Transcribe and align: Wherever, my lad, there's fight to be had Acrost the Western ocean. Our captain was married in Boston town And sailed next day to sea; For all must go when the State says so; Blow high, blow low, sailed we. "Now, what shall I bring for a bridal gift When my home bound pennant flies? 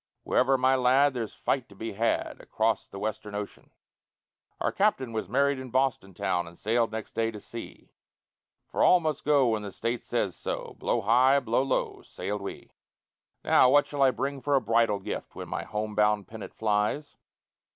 Wherever, 0.23 0.57
my 0.57 0.75
lad, 0.75 1.13
there's 1.13 1.35
fight 1.35 1.69
to 1.69 1.75
be 1.75 1.93
had 1.93 2.41
Acrost 2.41 2.89
the 2.91 2.97
Western 2.97 3.35
ocean. 3.35 3.69
Our 4.59 4.71
captain 4.71 5.13
was 5.13 5.29
married 5.29 5.59
in 5.59 5.69
Boston 5.69 6.15
town 6.15 6.47
And 6.47 6.57
sailed 6.57 6.91
next 6.91 7.11
day 7.11 7.29
to 7.29 7.39
sea; 7.39 7.91
For 8.65 8.83
all 8.83 8.99
must 8.99 9.23
go 9.23 9.49
when 9.49 9.61
the 9.61 9.71
State 9.71 10.01
says 10.01 10.35
so; 10.35 10.73
Blow 10.79 11.01
high, 11.01 11.39
blow 11.39 11.61
low, 11.61 12.01
sailed 12.01 12.41
we. 12.41 12.71
"Now, 13.43 13.69
what 13.69 13.85
shall 13.85 14.01
I 14.01 14.09
bring 14.09 14.41
for 14.41 14.55
a 14.55 14.59
bridal 14.59 14.97
gift 14.97 15.35
When 15.35 15.47
my 15.47 15.65
home 15.65 15.93
bound 15.93 16.27
pennant 16.27 16.55
flies? 16.55 17.17